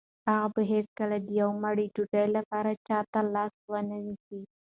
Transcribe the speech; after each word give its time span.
هغه 0.29 0.47
به 0.53 0.61
هیڅکله 0.73 1.17
د 1.21 1.27
یوې 1.39 1.55
مړۍ 1.63 1.87
ډوډۍ 1.95 2.27
لپاره 2.37 2.71
چا 2.87 2.99
ته 3.11 3.19
لاس 3.35 3.53
ونه 3.71 3.97
نیسي. 4.05 4.41